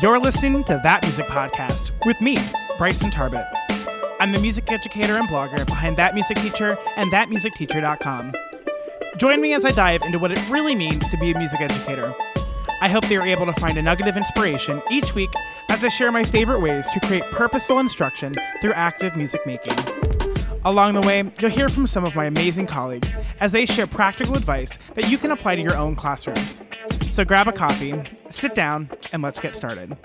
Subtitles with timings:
[0.00, 2.36] You're listening to That Music Podcast with me,
[2.76, 3.46] Bryson Tarbett.
[4.20, 8.32] I'm the music educator and blogger behind That Music Teacher and ThatMusicTeacher.com.
[9.16, 12.14] Join me as I dive into what it really means to be a music educator.
[12.80, 15.30] I hope you're able to find a nugget of inspiration each week
[15.68, 19.97] as I share my favorite ways to create purposeful instruction through active music making.
[20.64, 24.36] Along the way, you'll hear from some of my amazing colleagues as they share practical
[24.36, 26.62] advice that you can apply to your own classrooms.
[27.10, 27.94] So grab a coffee,
[28.28, 29.96] sit down, and let's get started.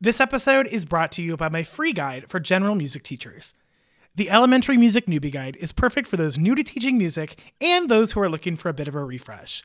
[0.00, 3.54] This episode is brought to you by my free guide for general music teachers.
[4.16, 8.12] The Elementary Music Newbie Guide is perfect for those new to teaching music and those
[8.12, 9.62] who are looking for a bit of a refresh.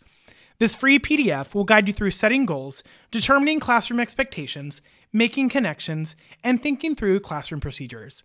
[0.58, 4.82] This free PDF will guide you through setting goals, determining classroom expectations,
[5.12, 8.24] making connections, and thinking through classroom procedures.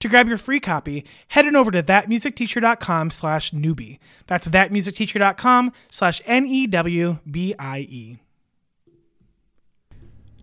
[0.00, 3.98] To grab your free copy, head on over to thatmusicteacher.com slash newbie.
[4.26, 8.16] That's thatmusicteacher.com slash N-E-W-B-I-E.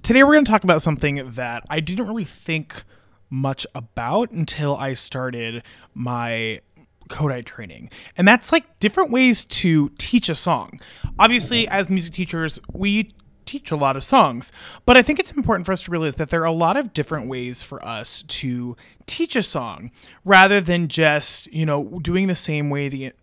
[0.04, 2.84] Today we're going to talk about something that I didn't really think
[3.30, 6.62] much about until I started my
[7.08, 7.90] Kodály training.
[8.16, 10.80] And that's like different ways to teach a song.
[11.20, 11.74] Obviously, mm-hmm.
[11.74, 13.12] as music teachers, we
[13.48, 14.52] teach a lot of songs.
[14.86, 16.94] But I think it's important for us to realize that there are a lot of
[16.94, 18.76] different ways for us to
[19.08, 19.90] teach a song
[20.26, 23.14] rather than just, you know, doing the same way the,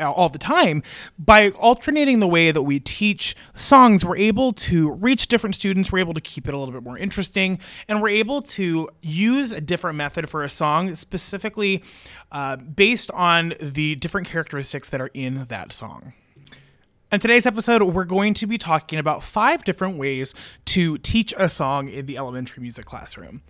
[0.00, 0.82] all the time.
[1.18, 5.98] By alternating the way that we teach songs, we're able to reach different students, we're
[5.98, 7.58] able to keep it a little bit more interesting,
[7.88, 11.82] and we're able to use a different method for a song specifically
[12.30, 16.12] uh, based on the different characteristics that are in that song.
[17.14, 20.34] In today's episode, we're going to be talking about five different ways
[20.64, 23.42] to teach a song in the elementary music classroom.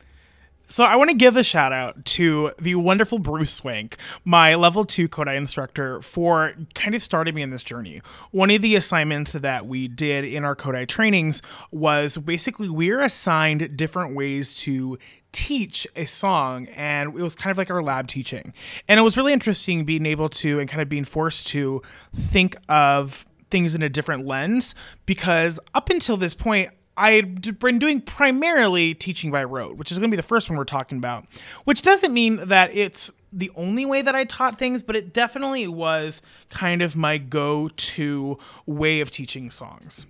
[0.68, 4.84] So I want to give a shout out to the wonderful Bruce Swank, my level
[4.84, 8.02] two Kodály instructor, for kind of starting me in this journey.
[8.32, 13.78] One of the assignments that we did in our Kodály trainings was basically we're assigned
[13.78, 14.98] different ways to
[15.32, 18.52] teach a song and it was kind of like our lab teaching.
[18.88, 21.80] And it was really interesting being able to and kind of being forced to
[22.14, 24.74] think of things in a different lens
[25.06, 30.10] because up until this point, I'd been doing primarily teaching by rote, which is going
[30.10, 31.26] to be the first one we're talking about,
[31.64, 35.66] which doesn't mean that it's the only way that I taught things, but it definitely
[35.66, 40.06] was kind of my go to way of teaching songs.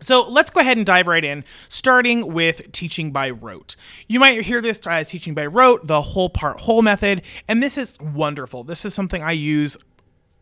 [0.00, 3.76] So let's go ahead and dive right in, starting with teaching by rote.
[4.08, 7.78] You might hear this as teaching by rote, the whole part whole method, and this
[7.78, 8.64] is wonderful.
[8.64, 9.78] This is something I use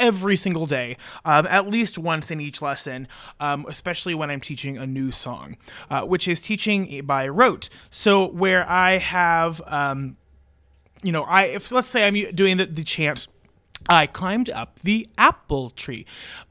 [0.03, 3.07] every single day, um, at least once in each lesson,
[3.39, 5.57] um, especially when I'm teaching a new song,
[5.89, 7.69] uh, which is teaching by rote.
[7.91, 10.17] So where I have, um,
[11.03, 13.29] you know, I if let's say I'm doing the, the chant.
[13.89, 16.07] I climbed up the apple tree.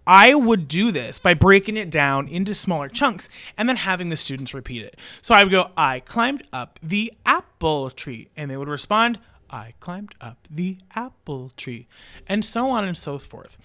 [0.05, 4.17] I would do this by breaking it down into smaller chunks and then having the
[4.17, 4.97] students repeat it.
[5.21, 8.27] So I would go, I climbed up the apple tree.
[8.35, 9.17] And they would respond,
[9.51, 11.87] I climbed up the apple tree,
[12.27, 13.57] and so on and so forth.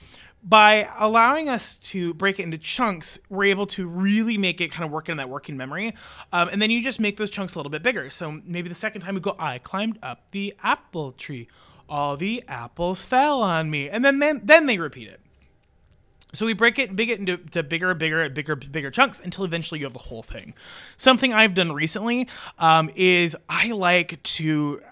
[0.42, 4.84] By allowing us to break it into chunks, we're able to really make it kind
[4.84, 5.94] of work in that working memory.
[6.32, 8.10] Um, and then you just make those chunks a little bit bigger.
[8.10, 11.48] So maybe the second time we go, I climbed up the apple tree.
[11.88, 13.88] All the apples fell on me.
[13.88, 15.20] And then, then, then they repeat it.
[16.32, 19.44] So we break it, and big it into to bigger, bigger, bigger, bigger chunks until
[19.44, 20.54] eventually you have the whole thing.
[20.96, 24.82] Something I've done recently um, is I like to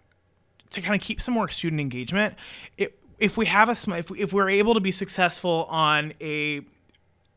[0.74, 2.34] to kind of keep some more student engagement,
[2.76, 6.58] it, if we have a if, if we're able to be successful on a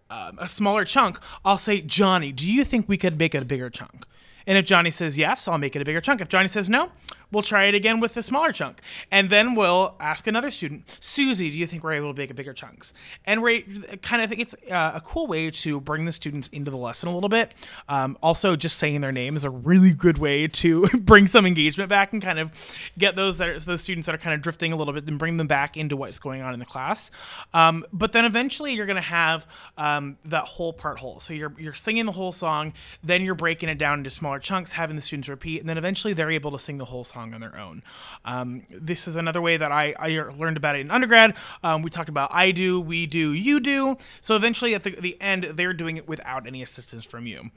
[0.09, 3.45] um, a smaller chunk, I'll say, Johnny, do you think we could make it a
[3.45, 4.05] bigger chunk?
[4.45, 6.21] And if Johnny says yes, I'll make it a bigger chunk.
[6.21, 6.91] If Johnny says no,
[7.31, 8.81] we'll try it again with a smaller chunk.
[9.11, 12.53] And then we'll ask another student, Susie, do you think we're able to make bigger
[12.53, 12.93] chunks?
[13.25, 13.61] And we
[14.01, 17.09] kind of think it's uh, a cool way to bring the students into the lesson
[17.09, 17.53] a little bit.
[17.89, 21.89] Um, also, just saying their name is a really good way to bring some engagement
[21.89, 22.51] back and kind of
[22.97, 25.19] get those that are, those students that are kind of drifting a little bit and
[25.19, 27.11] bring them back into what's going on in the class.
[27.53, 29.45] Um, but then eventually you're going to have
[29.77, 31.19] um, that whole part whole.
[31.19, 32.73] So you're, you're singing the whole song,
[33.03, 36.13] then you're breaking it down into smaller chunks, having the students repeat, and then eventually
[36.13, 37.83] they're able to sing the whole song on their own.
[38.25, 41.35] Um, this is another way that I, I learned about it in undergrad.
[41.63, 43.97] Um, we talked about I do, we do, you do.
[44.21, 47.51] So eventually at the, the end, they're doing it without any assistance from you.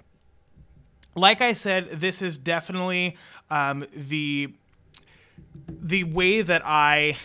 [1.14, 3.16] Like I said, this is definitely
[3.50, 4.54] um, the
[5.68, 7.16] the way that I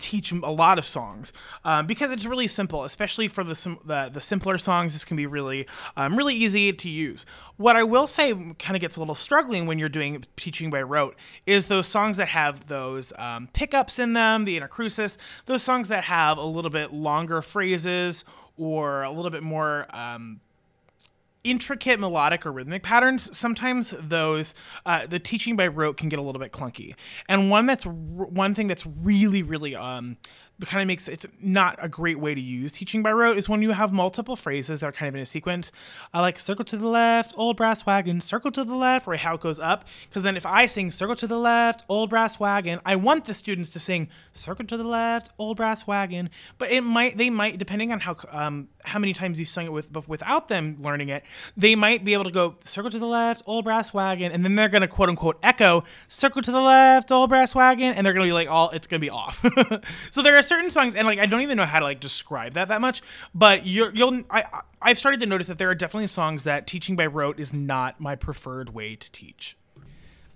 [0.00, 1.32] teach a lot of songs
[1.64, 4.92] um, because it's really simple, especially for the, sim- the, the simpler songs.
[4.92, 5.66] This can be really
[5.96, 7.26] um, really easy to use.
[7.56, 10.82] What I will say kind of gets a little struggling when you're doing teaching by
[10.82, 11.14] rote
[11.46, 16.04] is those songs that have those um, pickups in them, the anacrusis, those songs that
[16.04, 18.24] have a little bit longer phrases
[18.56, 20.40] or a little bit more um,
[21.44, 23.36] intricate melodic or rhythmic patterns.
[23.36, 24.54] Sometimes those
[24.86, 26.94] uh, the teaching by rote can get a little bit clunky.
[27.28, 30.16] And one that's one thing that's really really um
[30.68, 33.62] kind of makes it's not a great way to use teaching by rote is when
[33.62, 35.72] you have multiple phrases that are kind of in a sequence.
[36.12, 39.34] I like circle to the left, old brass wagon, circle to the left, or how
[39.34, 39.84] it goes up.
[40.08, 43.34] Because then if I sing circle to the left, old brass wagon, I want the
[43.34, 46.30] students to sing circle to the left, old brass wagon.
[46.58, 49.72] But it might they might depending on how um, how many times you sung it
[49.72, 51.24] with without them learning it,
[51.56, 54.54] they might be able to go circle to the left, old brass wagon, and then
[54.54, 58.26] they're gonna quote unquote echo circle to the left, old brass wagon, and they're gonna
[58.26, 59.44] be like all it's gonna be off.
[60.10, 62.54] so there are certain songs, and like I don't even know how to like describe
[62.54, 63.00] that that much.
[63.34, 64.44] But you're, you'll I
[64.82, 68.00] I've started to notice that there are definitely songs that teaching by rote is not
[68.00, 69.56] my preferred way to teach.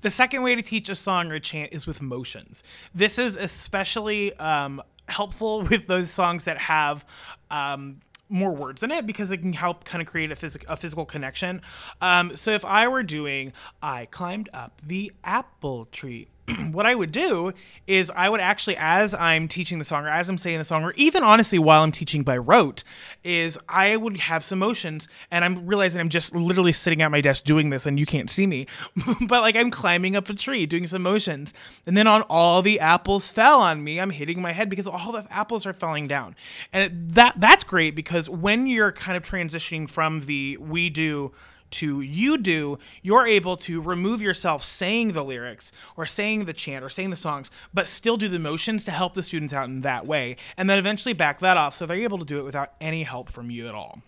[0.01, 2.63] The second way to teach a song or a chant is with motions.
[2.95, 7.05] This is especially um, helpful with those songs that have
[7.51, 10.77] um, more words in it because it can help kind of create a, phys- a
[10.77, 11.63] physical connection.
[12.01, 13.53] Um, so if I were doing,
[13.83, 16.29] I climbed up the apple tree,
[16.73, 17.53] what I would do
[17.87, 20.85] is I would actually, as I'm teaching the song or as I'm saying the song,
[20.85, 22.85] or even honestly while I'm teaching by rote,
[23.23, 27.21] is I would have some motions and I'm realizing I'm just literally sitting at my
[27.21, 28.67] desk doing this and you can't see me.
[29.23, 31.55] but like I'm climbing up a tree doing some motions.
[31.87, 35.13] And then on all the apples fell on me, I'm hitting my head because all
[35.13, 36.37] the apples are falling down.
[36.73, 41.33] And that that's great because when you're kind of transitioning from the we do
[41.75, 46.85] to you do, you're able to remove yourself saying the lyrics or saying the chant
[46.85, 49.83] or saying the songs, but still do the motions to help the students out in
[49.83, 50.37] that way.
[50.57, 53.31] And then eventually back that off so they're able to do it without any help
[53.31, 54.01] from you at all.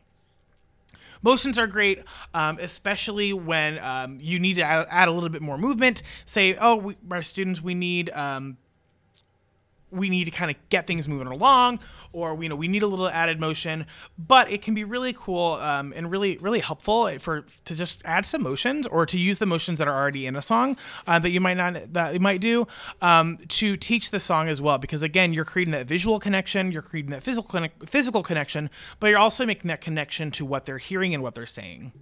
[1.22, 2.04] Motions are great,
[2.34, 6.02] um, especially when um, you need to add, add, a little bit more movement.
[6.24, 8.58] Say, oh, we, our students, we need um,
[9.90, 11.78] we need to kind of get things moving along
[12.12, 13.86] or you know we need a little added motion.
[14.18, 18.26] But it can be really cool um, and really really helpful for to just add
[18.26, 21.30] some motions or to use the motions that are already in a song uh, that
[21.30, 22.66] you might not that you might do
[23.02, 24.78] um, to teach the song as well.
[24.78, 29.18] Because again you're creating that visual connection you're creating that physical physical connection but you're
[29.18, 31.92] also making that connection to what they're hearing and what they're saying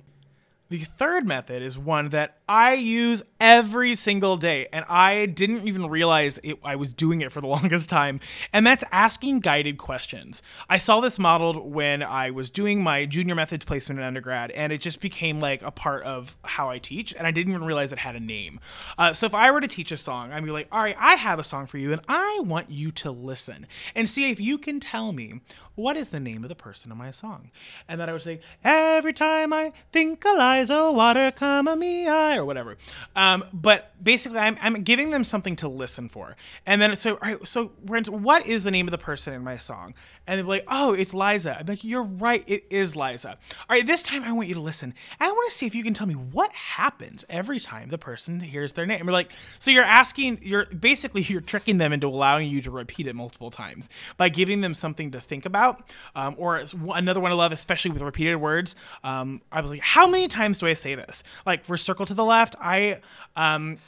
[0.70, 5.86] the third method is one that I use every single day, and I didn't even
[5.88, 8.20] realize it, I was doing it for the longest time,
[8.52, 10.42] and that's asking guided questions.
[10.68, 14.72] I saw this modeled when I was doing my junior methods placement in undergrad, and
[14.72, 17.92] it just became like a part of how I teach, and I didn't even realize
[17.92, 18.58] it had a name.
[18.98, 21.14] Uh, so if I were to teach a song, I'd be like, all right, I
[21.16, 24.56] have a song for you, and I want you to listen and see if you
[24.56, 25.40] can tell me
[25.74, 27.50] what is the name of the person in my song?
[27.88, 30.20] And then I would say, every time I think
[30.54, 32.76] Eliza, water come me, I, or whatever.
[33.16, 36.36] Um, but basically, I'm, I'm giving them something to listen for.
[36.64, 39.42] And then so, all right, so Rent, what is the name of the person in
[39.42, 39.94] my song?
[40.26, 41.58] And they're like, oh, it's Liza.
[41.58, 43.30] I'm like, you're right, it is Liza.
[43.30, 43.36] All
[43.68, 44.94] right, this time I want you to listen.
[45.18, 48.40] I want to see if you can tell me what happens every time the person
[48.40, 49.04] hears their name.
[49.04, 53.06] we're like, so you're asking, you're basically you're tricking them into allowing you to repeat
[53.08, 55.82] it multiple times by giving them something to think about.
[56.14, 56.62] Um, or
[56.94, 58.76] another one I love, especially with repeated words.
[59.02, 61.22] Um, I was like, how many times do I say this?
[61.46, 63.00] Like for circle to the left, I
[63.36, 63.78] um,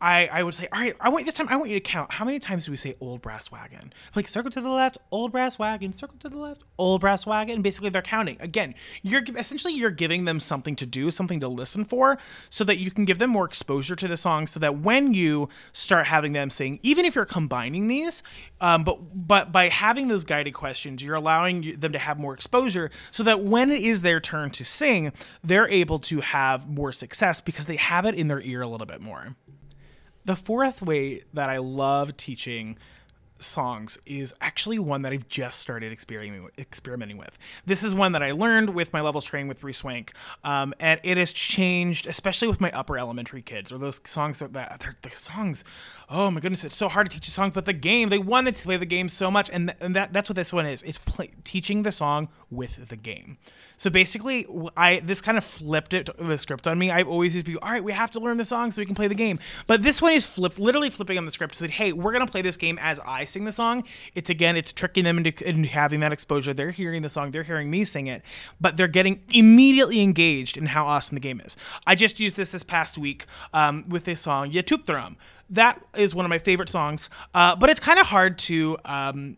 [0.00, 1.48] I, I would say, all right, I want this time.
[1.50, 3.92] I want you to count how many times do we say "old brass wagon"?
[4.16, 7.60] Like circle to the left, old brass wagon, circle to the left, old brass wagon.
[7.60, 8.38] Basically, they're counting.
[8.40, 12.16] Again, you're essentially you're giving them something to do, something to listen for,
[12.48, 14.46] so that you can give them more exposure to the song.
[14.46, 18.22] So that when you start having them sing, even if you're combining these,
[18.62, 22.90] um, but but by having those guided questions, you're allowing them to have more exposure,
[23.10, 25.12] so that when it is their turn to sing,
[25.44, 28.86] they're able to have more success because they have it in their ear a little
[28.86, 29.36] bit more.
[30.30, 32.78] The fourth way that I love teaching
[33.40, 37.38] songs is actually one that I've just started experimenting with.
[37.66, 40.12] This is one that I learned with my levels training with Bruce Swank,
[40.44, 44.52] um, and it has changed, especially with my upper elementary kids, or those songs that,
[44.52, 45.64] that the songs.
[46.08, 48.56] Oh my goodness, it's so hard to teach a song, but the game they wanted
[48.56, 50.82] to play the game so much, and, th- and that that's what this one is.
[50.82, 53.38] It's play, teaching the song with the game.
[53.76, 56.90] So basically, I this kind of flipped it the script on me.
[56.90, 58.86] I've always used to be, all right, we have to learn the song so we
[58.86, 59.38] can play the game.
[59.66, 61.54] But this one is flip, literally flipping on the script.
[61.54, 63.84] Said, hey, we're gonna play this game as I sing the song.
[64.14, 66.52] It's again, it's tricking them into, into having that exposure.
[66.52, 68.22] They're hearing the song, they're hearing me sing it,
[68.60, 71.56] but they're getting immediately engaged in how awesome the game is.
[71.86, 75.16] I just used this this past week um, with this song, Yatuptharam.
[75.48, 78.76] That is one of my favorite songs, uh, but it's kind of hard to.
[78.84, 79.36] Um,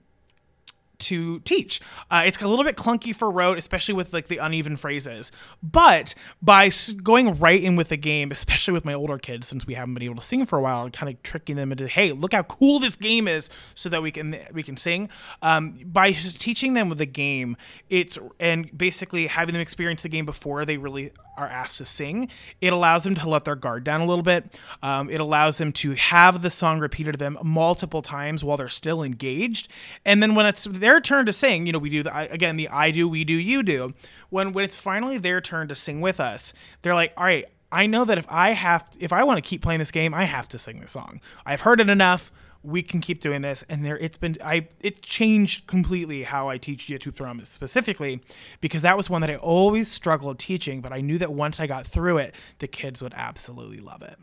[1.02, 1.80] to teach.
[2.10, 5.32] Uh, it's a little bit clunky for rote, especially with like the uneven phrases.
[5.62, 6.70] But by
[7.02, 10.02] going right in with the game, especially with my older kids, since we haven't been
[10.02, 12.78] able to sing for a while, kind of tricking them into, hey, look how cool
[12.78, 15.08] this game is, so that we can we can sing.
[15.42, 17.56] Um, by teaching them with the game,
[17.90, 22.28] it's and basically having them experience the game before they really are asked to sing,
[22.60, 24.58] it allows them to let their guard down a little bit.
[24.82, 28.68] Um, it allows them to have the song repeated to them multiple times while they're
[28.68, 29.68] still engaged.
[30.04, 32.68] And then when it's their turn to sing, you know, we do the again the
[32.68, 33.94] I do, we do, you do.
[34.30, 37.46] When when it's finally their turn to sing with us, they're like, all right.
[37.74, 40.24] I know that if I have, if I want to keep playing this game, I
[40.24, 41.22] have to sing this song.
[41.46, 42.30] I've heard it enough
[42.62, 46.56] we can keep doing this and there it's been i it changed completely how i
[46.56, 48.20] teach youtube drama specifically
[48.60, 51.66] because that was one that i always struggled teaching but i knew that once i
[51.66, 54.16] got through it the kids would absolutely love it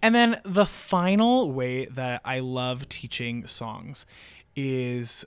[0.00, 4.06] and then the final way that i love teaching songs
[4.56, 5.24] is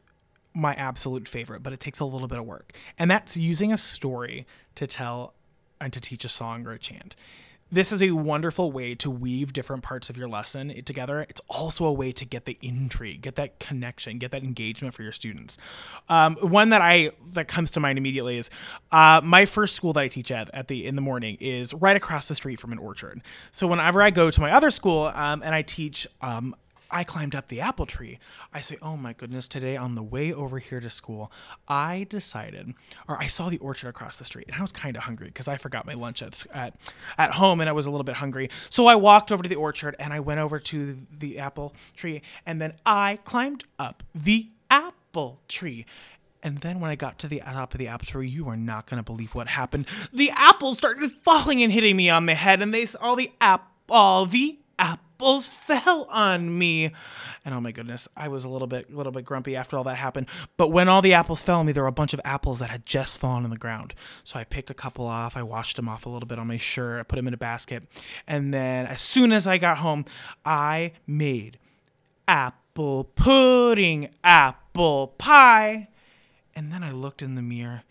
[0.53, 3.77] my absolute favorite but it takes a little bit of work and that's using a
[3.77, 5.33] story to tell
[5.81, 7.15] and to teach a song or a chant
[7.71, 11.25] this is a wonderful way to weave different parts of your lesson together.
[11.27, 15.01] It's also a way to get the intrigue, get that connection, get that engagement for
[15.01, 15.57] your students.
[16.07, 18.51] Um, one that I that comes to mind immediately is
[18.91, 21.97] uh, my first school that I teach at at the in the morning is right
[21.97, 23.21] across the street from an orchard.
[23.51, 26.55] So whenever I go to my other school um, and I teach um,
[26.89, 28.19] I climbed up the apple tree.
[28.53, 31.31] I say, oh my goodness, today on the way over here to school,
[31.67, 32.73] I decided,
[33.07, 35.47] or I saw the orchard across the street, and I was kind of hungry because
[35.47, 36.75] I forgot my lunch at, at
[37.17, 38.49] at home, and I was a little bit hungry.
[38.69, 42.21] So I walked over to the orchard, and I went over to the apple tree,
[42.45, 45.85] and then I climbed up the apple tree.
[46.43, 48.85] And then when I got to the top of the apple tree, you are not
[48.87, 49.87] going to believe what happened.
[50.13, 53.71] The apples started falling and hitting me on the head, and they all the app
[53.89, 54.59] all the
[55.15, 56.91] apples fell on me.
[57.45, 59.83] And oh my goodness, I was a little bit a little bit grumpy after all
[59.85, 60.27] that happened.
[60.57, 62.69] But when all the apples fell on me, there were a bunch of apples that
[62.69, 63.93] had just fallen on the ground.
[64.23, 66.57] So I picked a couple off, I washed them off a little bit on my
[66.57, 67.83] shirt, I put them in a basket.
[68.27, 70.05] And then as soon as I got home,
[70.45, 71.59] I made
[72.27, 75.89] apple pudding, apple pie.
[76.55, 77.83] And then I looked in the mirror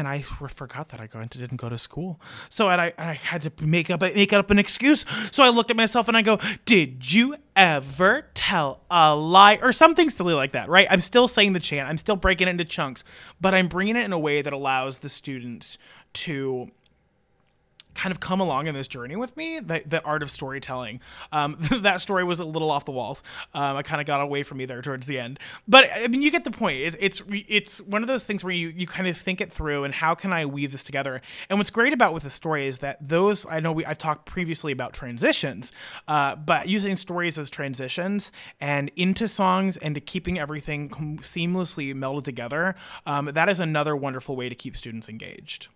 [0.00, 2.18] and I forgot that I didn't go to school.
[2.48, 5.04] So I, I had to make up make up an excuse.
[5.30, 9.72] So I looked at myself and I go, "Did you ever tell a lie or
[9.72, 10.86] something silly like that?" Right?
[10.90, 11.86] I'm still saying the chant.
[11.86, 13.04] I'm still breaking it into chunks,
[13.42, 15.76] but I'm bringing it in a way that allows the students
[16.14, 16.70] to
[17.94, 21.00] kind of come along in this journey with me the, the art of storytelling.
[21.32, 23.22] Um, that story was a little off the walls.
[23.54, 25.38] Um, i kind of got away from me there towards the end.
[25.66, 26.80] But i mean you get the point.
[26.80, 29.84] It, it's it's one of those things where you you kind of think it through
[29.84, 31.20] and how can i weave this together?
[31.48, 34.26] And what's great about with the story is that those i know we i've talked
[34.26, 35.72] previously about transitions
[36.08, 40.88] uh, but using stories as transitions and into songs and to keeping everything
[41.20, 42.74] seamlessly melded together
[43.06, 45.68] um, that is another wonderful way to keep students engaged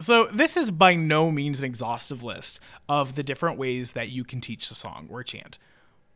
[0.00, 4.24] so, this is by no means an exhaustive list of the different ways that you
[4.24, 5.58] can teach a song or chant.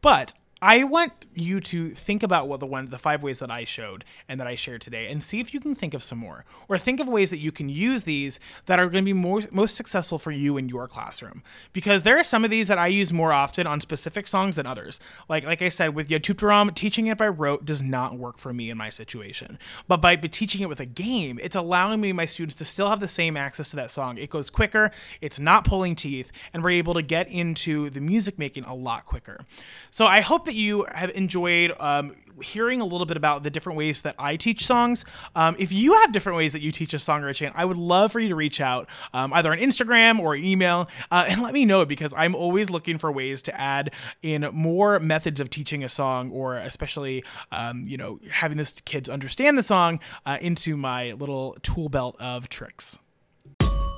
[0.01, 0.35] But
[0.67, 4.03] I want you to think about what the one the five ways that I showed
[4.27, 6.79] and that I shared today and see if you can think of some more or
[6.79, 9.77] think of ways that you can use these that are going to be more, most
[9.77, 11.43] successful for you in your classroom.
[11.75, 14.65] Because there are some of these that I use more often on specific songs than
[14.65, 15.01] others.
[15.29, 18.71] Like like I said with YouTube teaching it by rote does not work for me
[18.71, 19.59] in my situation.
[19.87, 23.01] But by teaching it with a game it's allowing me my students to still have
[23.01, 24.17] the same access to that song.
[24.17, 28.39] It goes quicker it's not pulling teeth and we're able to get into the music
[28.39, 29.45] making a lot quicker.
[29.91, 33.77] So I hope that you have enjoyed um, hearing a little bit about the different
[33.77, 35.05] ways that I teach songs.
[35.35, 37.65] Um, if you have different ways that you teach a song or a chant, I
[37.65, 41.43] would love for you to reach out um, either on Instagram or email uh, and
[41.43, 43.91] let me know because I'm always looking for ways to add
[44.23, 49.09] in more methods of teaching a song or especially, um, you know, having this kids
[49.09, 52.99] understand the song uh, into my little tool belt of tricks.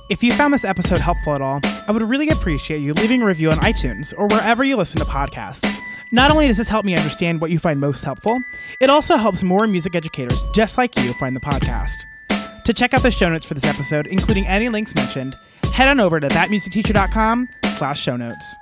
[0.09, 3.25] If you found this episode helpful at all, I would really appreciate you leaving a
[3.25, 5.77] review on iTunes or wherever you listen to podcasts.
[6.11, 8.41] Not only does this help me understand what you find most helpful,
[8.79, 12.05] it also helps more music educators just like you find the podcast.
[12.63, 15.35] To check out the show notes for this episode, including any links mentioned,
[15.73, 18.55] head on over to thatmusicteacher.com slash show notes.